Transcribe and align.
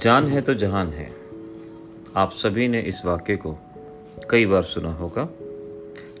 जान 0.00 0.26
है 0.28 0.40
तो 0.40 0.54
जहान 0.54 0.88
है। 0.88 1.08
आप 2.16 2.30
सभी 2.30 2.66
ने 2.68 2.80
इस 2.80 3.04
वाक्य 3.04 3.36
को 3.36 3.56
कई 4.30 4.46
बार 4.46 4.62
सुना 4.62 4.92
होगा। 4.92 5.28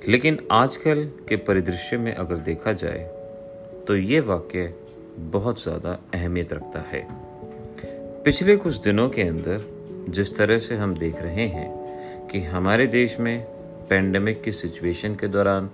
लेकिन 0.08 0.38
आजकल 0.52 1.04
के 1.28 1.36
परिदृश्य 1.36 1.96
में 1.96 2.12
अगर 2.14 2.36
देखा 2.36 2.72
जाए 2.72 3.04
तो 3.88 3.96
ये 3.96 4.20
वाक्य 4.20 4.72
बहुत 5.32 5.62
ज़्यादा 5.62 5.98
अहमियत 6.14 6.52
रखता 6.52 6.80
है। 6.80 7.06
पिछले 8.24 8.56
कुछ 8.56 8.76
दिनों 8.76 9.08
के 9.08 9.22
अंदर 9.22 9.64
जिस 10.08 10.36
तरह 10.36 10.58
से 10.58 10.76
हम 10.76 10.94
देख 10.94 11.22
रहे 11.22 11.46
हैं 11.48 11.68
कि 12.28 12.42
हमारे 12.44 12.86
देश 12.86 13.20
में 13.20 13.38
पेंडेमिक 13.88 14.42
की 14.42 14.52
सिचुएशन 14.52 15.14
के 15.14 15.28
दौरान 15.28 15.70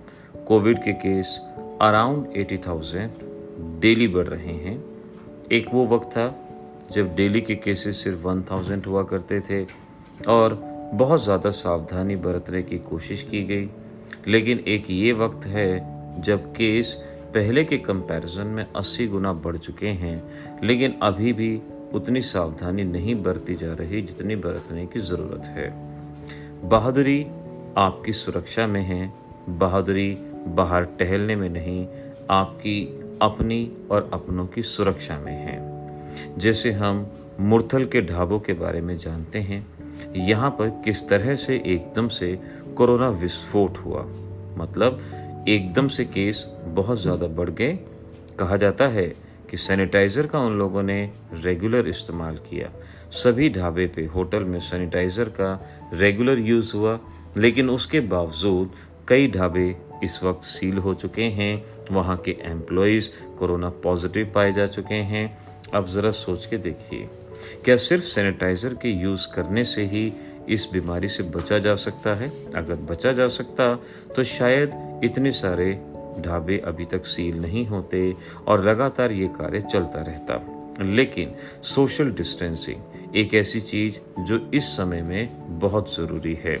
कोविड 0.47 0.83
के 0.83 0.93
case 0.93 1.39
around 1.81 2.37
eighty 2.37 2.57
thousand 2.57 3.79
daily 3.81 4.07
बढ़ 4.07 4.27
रहे 4.27 4.53
हैं। 4.57 4.83
एक 5.51 5.73
वो 5.73 5.85
वक्त 5.87 6.07
था 6.07 6.42
जब 6.93 7.15
डेली 7.15 7.41
के 7.41 7.55
केसेस 7.55 8.03
सिर्फ़ 8.03 8.19
वन 8.19 8.41
थाउज़ेंड 8.41 8.85
हुआ 8.85 9.03
करते 9.03 9.39
थे 9.39 9.63
और 10.27 10.53
बहुत 10.93 11.23
ज़्यादा 11.23 11.49
सावधानी 11.49 12.15
बरतने 12.15 12.63
की 12.63 12.77
कोशिश 12.77 13.23
की 13.23 13.43
गई। 13.43 13.69
लेकिन 14.27 14.59
एक 14.59 14.85
ये 14.89 15.13
वक्त 15.13 15.45
है, 15.45 16.21
जब 16.21 16.51
केस 16.51 17.03
पहले 17.33 17.63
के 17.63 17.77
कंपैरिजन 17.77 18.47
में 18.47 18.65
80 18.75 19.07
गुना 19.07 19.33
बढ़ 19.33 19.57
चुके 19.57 19.87
हैं, 19.87 20.23
लेकिन 20.63 20.93
अभी 21.01 21.33
भी 21.33 21.61
उतनी 21.93 22.21
सावधानी 22.21 22.83
नहीं 22.83 23.23
बरती 23.23 23.55
जा 23.55 23.73
रही 23.73 24.01
जितनी 24.01 24.35
बरतने 24.35 24.85
की 24.85 24.99
ज़रूरत 24.99 25.45
है। 25.45 25.69
बहादुरी 26.69 27.25
आपकी 27.77 28.13
सुरक्षा 28.13 28.67
में 28.67 28.81
है, 28.81 29.13
बहादुरी 29.49 30.17
बाहर 30.47 30.83
टहलने 30.83 31.35
में 31.35 31.49
नहीं, 31.49 31.87
आपकी 32.29 32.81
अपनी 33.21 33.71
और 33.91 34.09
अपनों 34.13 34.47
की 34.47 34.61
सुरक्षा 34.61 35.19
में 35.19 35.33
है। 35.33 35.72
जैसे 36.37 36.71
हम 36.71 37.05
मुरथल 37.39 37.85
के 37.85 38.01
ढाबों 38.01 38.39
के 38.39 38.53
बारे 38.53 38.81
में 38.81 38.97
जानते 38.97 39.39
हैं, 39.39 39.65
यहाँ 40.17 40.49
पर 40.49 40.69
किस 40.85 41.07
तरह 41.09 41.35
से 41.35 41.55
एकदम 41.65 42.07
से 42.09 42.37
कोरोना 42.75 43.09
विस्फोट 43.09 43.77
हुआ। 43.77 44.05
मतलब 44.57 45.45
एकदम 45.49 45.87
से 45.87 46.05
केस 46.05 46.45
बहुत 46.65 47.01
ज़्यादा 47.01 47.27
बढ़ 47.29 47.49
गए। 47.49 47.73
कहा 48.39 48.57
जाता 48.57 48.87
है 48.87 49.07
कि 49.49 49.57
सैनिटाइज़र 49.57 50.27
का 50.27 50.39
उन 50.39 50.57
लोगों 50.57 50.83
ने 50.83 51.01
रेगुलर 51.33 51.87
इस्तेमाल 51.87 52.37
किया। 52.49 52.69
सभी 53.13 53.49
ढाबे 53.49 53.85
पे, 53.87 54.05
होटल 54.05 54.43
में 54.43 54.59
सैनिटाइज़र 54.59 55.29
का 55.29 55.59
रेगुलर 55.93 56.39
यूज़ 56.39 56.75
हुआ, 56.75 56.99
लेकिन 57.37 57.69
उसके 57.69 57.99
बावजूद 57.99 58.71
कई 59.07 59.27
ढाबे 59.27 59.75
इस 60.03 60.23
वक्त 60.23 60.43
सील 60.43 60.77
हो 60.77 60.93
चुके 60.93 61.23
हैं। 61.31 61.63
वहाँ 61.91 62.17
के 62.17 62.35
एम्प्लॉयज़ 62.43 63.09
कोरोना 63.39 63.69
पॉजिटिव 63.83 64.31
पाए 64.35 64.51
जा 64.53 64.67
चुके 64.67 64.95
हैं। 64.95 65.25
अब 65.73 65.87
ज़रा 65.87 66.11
सोच 66.11 66.45
के 66.45 66.57
देखिए, 66.57 67.07
क्या 67.65 67.75
सिर्फ़ 67.77 68.03
सैनिटाइज़र 68.03 68.73
के 68.73 68.89
यूज़ 68.91 69.27
करने 69.33 69.63
से 69.63 69.83
ही 69.85 70.11
इस 70.49 70.67
बीमारी 70.73 71.07
से 71.07 71.23
बचा 71.23 71.59
जा 71.59 71.75
सकता 71.75 72.13
है? 72.15 72.29
अगर 72.55 72.75
बचा 72.85 73.11
जा 73.11 73.27
सकता 73.27 73.73
तो 74.15 74.23
शायद 74.23 75.01
इतने 75.03 75.31
सारे 75.31 75.73
ढाबे 76.19 76.57
अभी 76.57 76.85
तक 76.85 77.05
सील 77.05 77.41
नहीं 77.41 77.65
होते 77.67 78.15
और 78.47 78.65
लगातार 78.65 79.11
ये 79.11 79.27
कार्य 79.27 79.61
चलता 79.61 80.01
रहता। 80.01 80.39
लेकिन 80.81 81.35
सोशल 81.63 82.11
डिस्टेंसिंग 82.11 83.15
एक 83.15 83.33
ऐसी 83.33 83.59
चीज़ 83.61 83.99
जो 84.23 84.39
इस 84.53 84.67
समय 84.67 85.01
में 85.01 85.59
बहुत 85.59 85.93
ज़रूरी 85.95 86.33
है। 86.43 86.55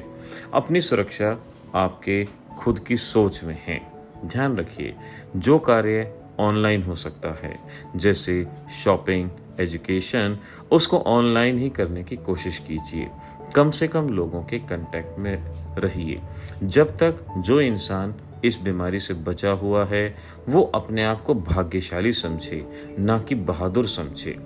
अपनी 0.53 0.81
सुरक्षा 0.81 1.37
आपके 1.75 2.23
खुद 2.59 2.79
की 2.79 2.97
सोच 2.97 3.43
में 3.43 3.57
है। 3.65 3.79
ध्यान 4.25 4.57
रखिए, 4.57 4.93
जो 5.35 5.57
कार्य 5.59 6.11
ऑनलाइन 6.39 6.83
हो 6.83 6.95
सकता 6.95 7.29
है। 7.29 7.59
जैसे 7.95 8.47
शॉपिंग, 8.83 9.29
एजुकेशन, 9.59 10.39
उसको 10.71 10.97
ऑनलाइन 10.97 11.57
ही 11.59 11.69
करने 11.69 12.03
की 12.03 12.15
कोशिश 12.15 12.57
कीजिए। 12.57 13.09
कम 13.55 13.71
से 13.71 13.87
कम 13.87 14.09
लोगों 14.09 14.43
के 14.43 14.59
कांटेक्ट 14.59 15.19
में 15.19 15.43
रहिए। 15.77 16.21
जब 16.63 16.97
तक 16.97 17.15
जो 17.37 17.61
इंसान 17.61 18.15
इस 18.45 18.59
बीमारी 18.61 18.99
से 18.99 19.13
बचा 19.13 19.51
हुआ 19.51 19.85
है, 19.85 20.15
वो 20.49 20.61
अपने 20.61 21.03
आप 21.03 21.23
को 21.23 21.33
भाग्यशाली 21.33 22.13
समझे, 22.13 22.67
ना 22.99 23.19
कि 23.19 23.35
बहादुर 23.35 23.87
समझे। 23.87 24.39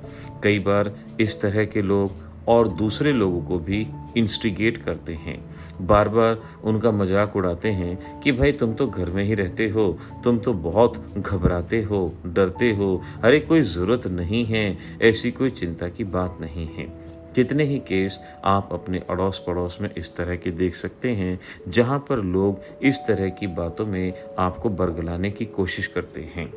कई 0.43 0.59
बार 0.59 0.95
इस 1.19 1.41
तरह 1.41 1.65
के 1.65 1.81
लोग 1.81 2.11
और 2.47 2.67
दूसरे 2.67 3.11
लोगों 3.13 3.41
को 3.41 3.57
भी 3.59 3.85
इंस्टिगेट 4.17 4.77
करते 4.77 5.13
हैं। 5.13 5.37
बार 5.81 6.09
बार 6.09 6.41
उनका 6.63 6.91
मज़ाक 6.91 7.35
उड़ाते 7.35 7.71
हैं 7.71 8.21
कि 8.21 8.31
भाई 8.31 8.51
तुम 8.51 8.73
तो 8.73 8.87
घर 8.87 9.09
में 9.09 9.23
ही 9.23 9.33
रहते 9.33 9.69
हो, 9.69 9.97
तुम 10.23 10.37
तो 10.37 10.53
बहुत 10.53 10.97
घबराते 11.17 11.81
हो, 11.81 12.13
डरते 12.25 12.71
हो। 12.71 13.01
अरे 13.23 13.39
कोई 13.39 13.61
ज़रूरत 13.63 14.07
नहीं 14.07 14.45
है, 14.45 14.77
ऐसी 15.01 15.31
कोई 15.31 15.49
चिंता 15.49 15.89
की 15.89 16.03
बात 16.03 16.37
नहीं 16.41 16.67
है। 16.67 16.85
कितने 17.35 17.63
ही 17.63 17.77
केस 17.79 18.19
आप 18.45 18.69
अपने 18.73 19.01
अड़ोस 19.09 19.43
पड़ोस 19.47 19.77
में 19.81 19.89
इस 19.97 20.15
तरह 20.15 20.35
के 20.35 20.51
देख 20.51 20.75
सकते 20.75 21.11
हैं, 21.11 21.39
जहाँ 21.67 21.99
पर 21.99 22.23
लोग 22.25 22.61
इस 22.83 22.99
तरह 23.07 23.29
की 23.29 23.47
बातों 23.47 23.85
में 23.85 24.13
आपको 24.39 24.69
बरगलाने 24.69 25.31
की 25.31 25.45
कोशिश 25.45 25.87
करते 25.87 26.21
हैं। 26.35 26.51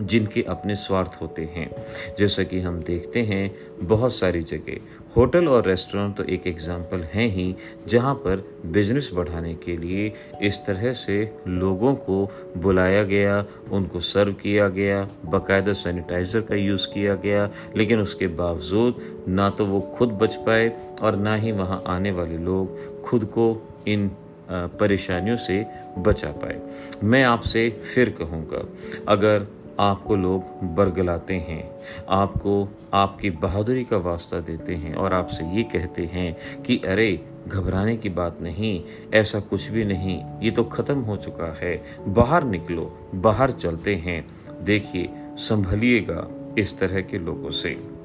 जिनके 0.00 0.42
अपने 0.48 0.76
स्वार्थ 0.76 1.20
होते 1.20 1.42
हैं। 1.54 1.70
जैसा 2.18 2.42
कि 2.42 2.60
हम 2.60 2.80
देखते 2.82 3.22
हैं, 3.22 3.50
बहुत 3.82 4.14
सारी 4.14 4.40
जगह, 4.42 4.78
होटल 5.16 5.48
और 5.48 5.66
रेस्टोरेंट 5.66 6.16
तो 6.16 6.24
एक 6.24 6.46
एग्ज़ाम्पल 6.46 7.02
हैं 7.12 7.28
ही, 7.28 7.54
जहाँ 7.88 8.14
पर 8.16 8.44
बिज़नेस 8.66 9.10
बढ़ाने 9.14 9.54
के 9.56 9.76
लिए 9.76 10.12
इस 10.42 10.58
तरह 10.66 10.92
से 10.94 11.16
लोगों 11.48 11.94
को 11.96 12.30
बुलाया 12.56 13.02
गया, 13.04 13.44
उनको 13.72 14.00
सर्व 14.02 14.32
किया 14.34 14.68
गया, 14.70 15.02
बाकायदा 15.24 15.72
सैनिटाइज़र 15.74 16.40
का 16.40 16.54
यूज़ 16.54 16.86
किया 16.86 17.14
गया, 17.16 17.48
लेकिन 17.76 18.00
उसके 18.00 18.26
बावजूद 18.36 19.02
ना 19.28 19.50
तो 19.50 19.66
वो 19.66 19.80
खुद 19.96 20.18
बच 20.22 20.34
पाए 20.46 20.72
और 21.02 21.16
ना 21.16 21.34
ही 21.34 21.52
वहाँ 21.52 21.82
आने 21.86 22.10
वाले 22.12 22.38
लोग 22.38 23.02
खुद 23.02 23.24
को 23.34 23.50
इन 23.88 24.10
परेशानियों 24.50 25.36
से 25.36 25.64
बचा 25.98 26.30
पाए। 26.32 26.60
मैं 27.04 27.22
आपसे 27.24 27.68
फिर 27.94 28.10
कहूँगा, 28.18 28.64
अगर 29.08 29.46
आपको 29.80 30.16
लोग 30.16 30.44
बरगलाते 30.74 31.34
हैं, 31.34 31.70
आपको 32.08 32.68
आपकी 32.94 33.30
बहादुरी 33.30 33.84
का 33.84 33.96
वास्ता 33.96 34.40
देते 34.40 34.74
हैं 34.74 34.94
और 34.94 35.14
आपसे 35.14 35.44
ये 35.44 35.62
कहते 35.62 36.04
हैं 36.04 36.62
कि, 36.62 36.78
अरे, 36.78 37.24
घबराने 37.48 37.96
की 37.96 38.08
बात 38.08 38.40
नहीं, 38.40 38.84
ऐसा 39.14 39.40
कुछ 39.40 39.68
भी 39.68 39.84
नहीं, 39.84 40.24
ये 40.42 40.50
तो 40.50 40.64
ख़त्म 40.64 41.00
हो 41.00 41.16
चुका 41.16 41.58
है, 41.62 41.82
बाहर 42.08 42.44
निकलो, 42.44 43.10
बाहर 43.14 43.50
चलते 43.50 43.94
हैं, 43.94 44.26
देखिए, 44.62 45.08
संभलिएगा 45.36 46.54
इस 46.58 46.78
तरह 46.78 47.00
के 47.00 47.18
लोगों 47.18 47.50
से। 47.50 47.97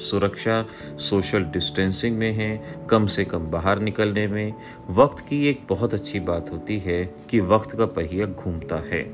सुरक्षा 0.00 0.64
सोशल 1.00 1.44
डिस्टेंसिंग 1.52 2.16
में 2.18 2.32
है, 2.32 2.50
कम 2.90 3.06
से 3.06 3.24
कम 3.24 3.50
बाहर 3.50 3.78
निकलने 3.80 4.26
में। 4.26 4.54
वक्त 4.90 5.24
की 5.28 5.46
एक 5.48 5.60
बहुत 5.68 5.94
अच्छी 5.94 6.20
बात 6.20 6.50
होती 6.52 6.78
है 6.78 7.04
कि 7.30 7.40
वक्त 7.40 7.76
का 7.76 7.86
पहिया 7.88 8.26
घूमता 8.26 8.82
है। 8.88 9.04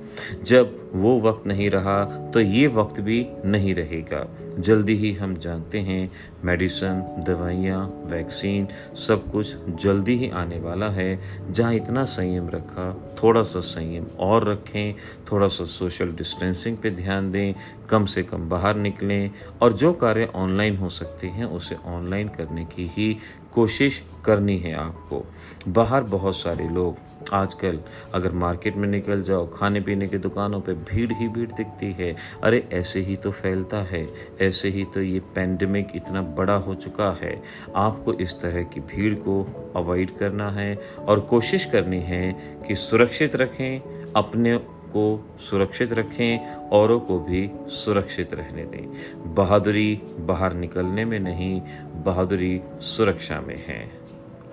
जब 0.42 0.82
वो 0.94 1.18
वक्त 1.20 1.46
नहीं 1.46 1.68
रहा 1.70 2.04
तो 2.34 2.40
ये 2.40 2.66
वक्त 2.66 3.00
भी 3.00 3.26
नहीं 3.44 3.74
रहेगा। 3.74 4.26
जल्दी 4.58 4.94
ही 4.96 5.12
हम 5.12 5.34
जानते 5.36 5.78
हैं 5.78 6.10
मेडिसन 6.44 7.02
दवाइयाँ 7.26 7.84
वैक्सीन 8.06 8.68
सब 8.98 9.30
कुछ 9.32 9.54
जल्दी 9.82 10.16
ही 10.16 10.30
आने 10.30 10.60
वाला 10.60 10.88
है। 10.88 11.18
जहाँ 11.50 11.74
इतना 11.74 12.04
संयम 12.04 12.48
रखा, 12.48 12.86
थोड़ा 13.22 13.42
सा 13.42 13.60
संयम 13.60 14.06
और 14.18 14.48
रखें, 14.48 14.94
थोड़ा 15.32 15.48
सा 15.48 15.64
सोशल 15.64 16.12
डिस्टेंसिंग 16.12 16.76
पे 16.76 16.90
ध्यान 16.90 17.30
दें, 17.32 17.54
कम 17.90 18.04
से 18.04 18.22
कम 18.22 18.48
बाहर 18.48 18.76
निकलें 18.76 19.30
और 19.62 19.72
जो 19.72 19.92
कार्य 19.94 20.30
ऑनलाइन 20.34 20.75
हो 20.76 20.88
सकते 20.88 21.26
हैं, 21.26 21.44
उसे 21.44 21.76
ऑनलाइन 21.84 22.28
करने 22.28 22.64
की 22.64 22.86
ही 22.86 23.16
कोशिश 23.54 24.04
करनी 24.24 24.58
है 24.58 24.74
आपको। 24.74 25.26
बाहर 25.68 26.02
बहुत 26.02 26.36
सारे 26.36 26.68
लोग, 26.68 26.96
आजकल 27.32 27.80
अगर 28.14 28.32
मार्केट 28.32 28.76
में 28.76 28.88
निकल 28.88 29.22
जाओ, 29.22 29.50
खाने 29.54 29.80
पीने 29.80 30.08
की 30.08 30.18
दुकानों 30.18 30.60
पे 30.60 30.72
भीड़ 30.72 31.12
ही 31.12 31.28
भीड़ 31.28 31.50
दिखती 31.50 31.92
है। 31.92 32.16
अरे, 32.44 32.68
ऐसे 32.72 33.00
ही 33.00 33.16
तो 33.16 33.30
फैलता 33.30 33.76
है, 33.76 34.08
ऐसे 34.40 34.68
ही 34.68 34.84
तो 34.84 35.02
ये 35.02 35.20
पैंडमिक 35.20 35.88
इतना 35.94 36.22
बड़ा 36.22 36.54
हो 36.54 36.74
चुका 36.74 37.18
है। 37.22 37.42
आपको 37.76 38.12
इस 38.12 38.40
तरह 38.40 38.62
की 38.62 38.80
भीड़ 38.80 39.14
को 39.14 39.46
अवॉइड 39.76 40.16
करना 40.16 40.50
है 40.50 40.78
और 40.98 41.20
कोशिश 41.20 41.64
करनी 41.64 42.00
है 42.00 42.32
कि 42.68 42.74
सुरक्षित 42.74 43.36
रखें, 43.36 43.80
अपने 44.16 44.75
को 44.96 45.36
सुरक्षित 45.40 45.92
रखें, 45.92 46.46
औरों 46.70 47.00
को 47.00 47.18
भी 47.18 47.50
सुरक्षित 47.74 48.34
रहने 48.34 48.64
दें। 48.64 49.34
बहादुरी 49.34 49.94
बाहर 50.20 50.54
निकलने 50.54 51.04
में 51.04 51.18
नहीं, 51.20 51.60
बहादुरी 52.04 52.60
सुरक्षा 52.80 53.40
में 53.40 53.56
है। 53.66 53.80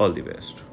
ऑल 0.01 0.13
द 0.13 0.19
बेस्ट 0.19 0.63